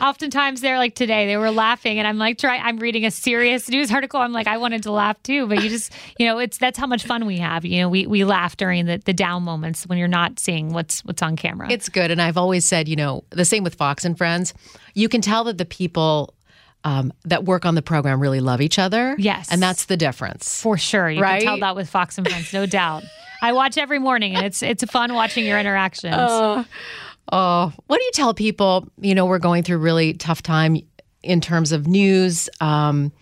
[0.00, 3.68] Oftentimes they're like today they were laughing and i'm like try i'm reading a serious
[3.68, 4.20] news article.
[4.20, 6.86] I'm like i wanted to laugh too but you just you know it's that's how
[6.86, 9.98] much fun we have you know we, we laugh during the, the down moments when
[9.98, 11.70] you're not seeing what's what's on camera.
[11.70, 12.12] It's good.
[12.12, 14.54] And i've always said you know the same with fox and friends.
[14.94, 16.32] You can tell that the people
[16.86, 19.16] um, that work on the program really love each other.
[19.18, 19.48] Yes.
[19.50, 20.62] And that's the difference.
[20.62, 21.10] For sure.
[21.10, 21.40] You right?
[21.40, 23.02] can tell that with Fox and Friends, no doubt.
[23.42, 26.14] I watch every morning and it's it's fun watching your interactions.
[26.14, 26.64] Uh,
[27.32, 28.88] oh, what do you tell people?
[29.00, 30.76] You know, we're going through really tough time
[31.24, 32.48] in terms of news.
[32.60, 33.12] Um,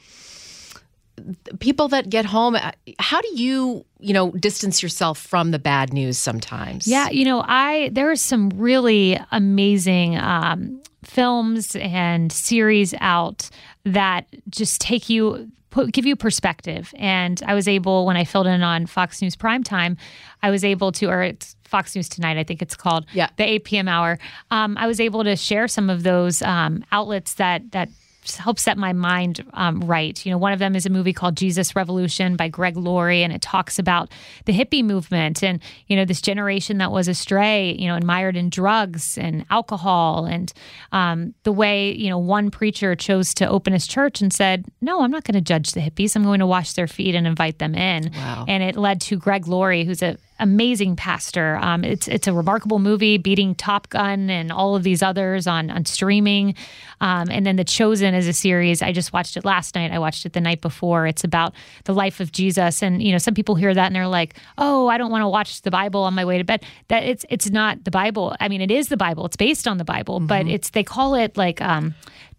[1.59, 5.92] people that get home uh, how do you you know distance yourself from the bad
[5.92, 12.94] news sometimes yeah you know i there are some really amazing um, films and series
[13.00, 13.50] out
[13.84, 16.94] that just take you put, give you perspective.
[16.96, 19.96] And i was able when i filled in on fox news primetime
[20.42, 23.28] i was able to or it's fox news tonight i think it's called yeah.
[23.36, 24.18] the 8 p.m hour
[24.50, 27.88] um, i was able to share some of those um, outlets that that
[28.37, 30.24] help set my mind um, right.
[30.24, 33.32] You know, one of them is a movie called Jesus Revolution by Greg Laurie, and
[33.32, 34.10] it talks about
[34.46, 38.37] the hippie movement and, you know, this generation that was astray, you know, and mired
[38.37, 40.52] in drugs and alcohol and
[40.92, 45.02] um, the way, you know, one preacher chose to open his church and said, no,
[45.02, 46.16] I'm not going to judge the hippies.
[46.16, 48.10] I'm going to wash their feet and invite them in.
[48.14, 48.44] Wow.
[48.48, 51.59] And it led to Greg Laurie, who's a amazing pastor.
[51.61, 55.70] Um, it's it's a remarkable movie, beating Top Gun and all of these others on
[55.70, 56.55] on streaming.
[57.01, 58.83] Um, and then The Chosen is a series.
[58.83, 59.92] I just watched it last night.
[59.92, 61.07] I watched it the night before.
[61.07, 64.09] It's about the life of Jesus, and you know, some people hear that and they're
[64.09, 67.05] like, "Oh, I don't want to watch the Bible on my way to bed." That
[67.05, 68.37] it's it's not the Bible.
[68.40, 69.27] I mean, it is the Bible.
[69.27, 70.27] It's based on the Bible, mm-hmm.
[70.27, 71.61] but it's they call it like.
[71.61, 71.94] Um,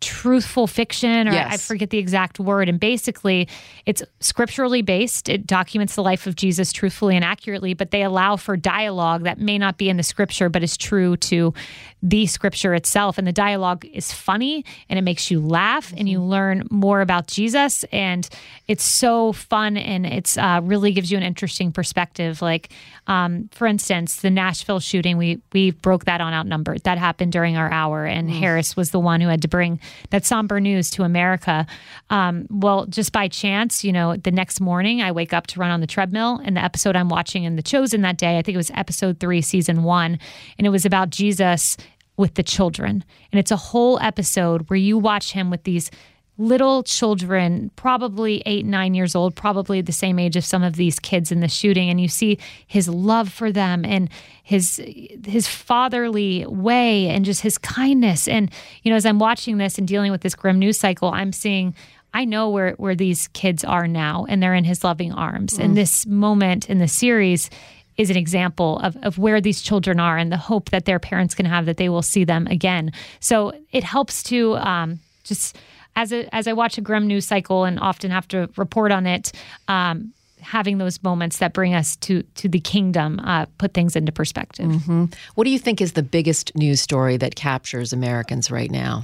[0.05, 1.53] truthful fiction, or yes.
[1.53, 2.69] I forget the exact word.
[2.69, 3.47] And basically,
[3.87, 5.27] it's scripturally based.
[5.27, 9.39] It documents the life of Jesus truthfully and accurately, but they allow for dialogue that
[9.39, 11.55] may not be in the scripture, but is true to
[12.03, 13.17] the scripture itself.
[13.17, 17.25] And the dialogue is funny and it makes you laugh and you learn more about
[17.25, 17.83] Jesus.
[17.85, 18.29] And
[18.67, 22.43] it's so fun and it's uh, really gives you an interesting perspective.
[22.43, 22.69] Like,
[23.07, 26.83] um, for instance, the Nashville shooting, we we broke that on outnumbered.
[26.83, 28.37] That happened during our hour, and mm.
[28.37, 29.79] Harris was the one who had to bring
[30.09, 31.65] that somber news to America.
[32.09, 35.71] Um, well, just by chance, you know, the next morning I wake up to run
[35.71, 38.55] on the treadmill, and the episode I'm watching in The Chosen that day, I think
[38.55, 40.19] it was episode three, season one,
[40.57, 41.77] and it was about Jesus
[42.17, 43.03] with the children.
[43.31, 45.91] And it's a whole episode where you watch him with these
[46.37, 50.99] little children, probably eight, nine years old, probably the same age of some of these
[50.99, 54.09] kids in the shooting, and you see his love for them and
[54.43, 54.81] his
[55.25, 58.27] his fatherly way and just his kindness.
[58.27, 58.51] And
[58.83, 61.75] you know, as I'm watching this and dealing with this grim news cycle, I'm seeing.
[62.13, 65.57] I know where, where these kids are now, and they're in his loving arms.
[65.57, 65.65] Mm.
[65.65, 67.49] And this moment in the series
[67.97, 71.35] is an example of, of where these children are and the hope that their parents
[71.35, 72.93] can have that they will see them again.
[73.19, 75.57] So it helps to um, just
[75.95, 79.05] as a, as I watch a grim news cycle and often have to report on
[79.05, 79.31] it,
[79.67, 80.13] um,
[80.45, 84.67] having those moments that bring us to to the kingdom uh, put things into perspective.
[84.67, 85.05] Mm-hmm.
[85.33, 89.03] What do you think is the biggest news story that captures Americans right now?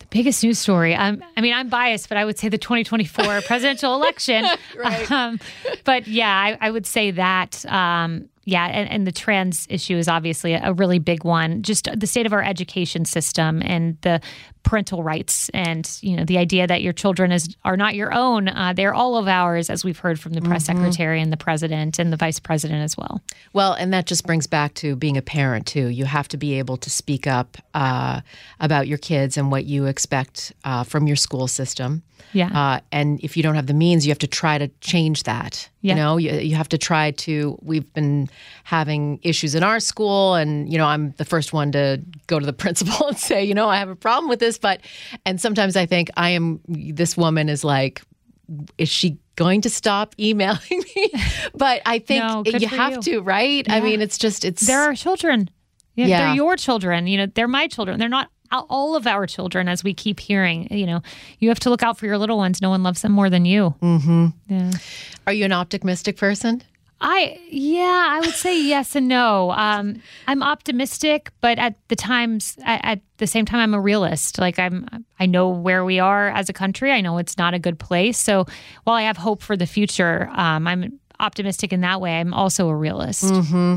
[0.00, 0.94] The biggest news story.
[0.94, 4.44] Um, I mean, I'm biased, but I would say the 2024 presidential election.
[4.76, 5.10] right.
[5.10, 5.38] Um,
[5.84, 7.64] but yeah, I, I, would say that.
[7.66, 11.62] Um, yeah, and, and, the trans issue is obviously a really big one.
[11.62, 14.20] Just the state of our education system and the
[14.64, 18.48] parental rights and you know the idea that your children is are not your own
[18.48, 20.78] uh, they're all of ours as we've heard from the press mm-hmm.
[20.78, 23.20] secretary and the president and the vice president as well.
[23.52, 25.88] Well and that just brings back to being a parent too.
[25.88, 28.22] You have to be able to speak up uh,
[28.58, 32.02] about your kids and what you expect uh, from your school system.
[32.32, 32.48] Yeah.
[32.52, 35.68] Uh, and if you don't have the means you have to try to change that
[35.84, 35.92] yeah.
[35.92, 38.28] you know you, you have to try to we've been
[38.64, 42.46] having issues in our school and you know i'm the first one to go to
[42.46, 44.80] the principal and say you know i have a problem with this but
[45.26, 48.02] and sometimes I think I am this woman is like
[48.78, 51.10] is she going to stop emailing me?
[51.54, 53.02] but I think no, you have you.
[53.02, 53.66] to, right?
[53.66, 53.74] Yeah.
[53.74, 55.50] I mean, it's just it's there are children.
[55.94, 57.06] Yeah, yeah, they're your children.
[57.06, 57.98] You know, they're my children.
[57.98, 60.68] They're not all of our children, as we keep hearing.
[60.70, 61.02] You know,
[61.38, 62.62] you have to look out for your little ones.
[62.62, 63.74] No one loves them more than you.
[63.82, 64.26] Mm-hmm.
[64.48, 64.70] Yeah.
[65.26, 66.62] Are you an optimistic person?
[67.00, 69.50] I yeah, I would say yes and no.
[69.50, 74.38] Um, I'm optimistic, but at the times, at, at, the same time, I'm a realist.
[74.38, 76.90] Like I'm, I know where we are as a country.
[76.90, 78.18] I know it's not a good place.
[78.18, 78.46] So
[78.82, 82.18] while I have hope for the future, um, I'm optimistic in that way.
[82.18, 83.24] I'm also a realist.
[83.24, 83.76] Mm-hmm.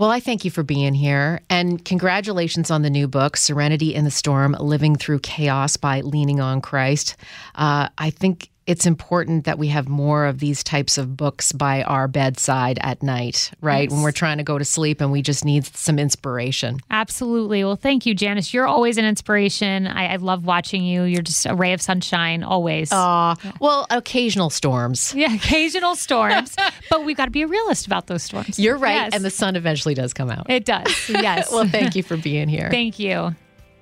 [0.00, 1.42] Well, I thank you for being here.
[1.50, 6.40] And congratulations on the new book, Serenity in the Storm Living Through Chaos by Leaning
[6.40, 7.16] on Christ.
[7.54, 11.82] Uh, I think it's important that we have more of these types of books by
[11.82, 13.88] our bedside at night, right?
[13.88, 13.90] Yes.
[13.90, 16.78] When we're trying to go to sleep and we just need some inspiration.
[16.88, 17.64] Absolutely.
[17.64, 18.54] Well, thank you, Janice.
[18.54, 19.88] You're always an inspiration.
[19.88, 21.02] I, I love watching you.
[21.02, 22.92] You're just a ray of sunshine always.
[22.92, 25.14] Uh, well, occasional storms.
[25.20, 26.54] Yeah, occasional storms.
[26.90, 28.58] but we've got to be a realist about those storms.
[28.58, 28.94] You're right.
[28.94, 29.14] Yes.
[29.14, 30.48] And the sun eventually does come out.
[30.48, 30.86] It does.
[31.10, 31.50] Yes.
[31.50, 32.70] well, thank you for being here.
[32.70, 33.34] thank you.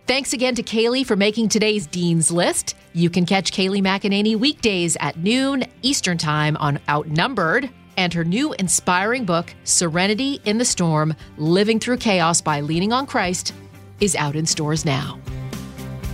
[0.09, 2.75] Thanks again to Kayleigh for making today's Dean's List.
[2.95, 8.55] You can catch Kayleigh McEnany weekdays at noon Eastern Time on Outnumbered and her new
[8.55, 13.53] inspiring book, Serenity in the Storm Living Through Chaos by Leaning on Christ,
[14.01, 15.21] is out in stores now.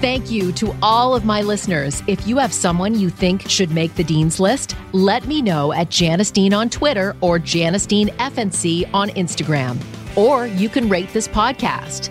[0.01, 2.03] Thank you to all of my listeners.
[2.09, 5.89] If you have someone you think should make the Dean's List, let me know at
[5.89, 9.79] Janice Dean on Twitter or Janice Dean FNC on Instagram.
[10.17, 12.11] Or you can rate this podcast.